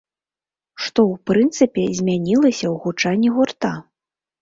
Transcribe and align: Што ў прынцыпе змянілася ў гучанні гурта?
Што 0.85 0.99
ў 1.11 1.13
прынцыпе 1.31 1.85
змянілася 2.01 2.63
ў 2.63 2.75
гучанні 2.89 3.29
гурта? 3.41 3.77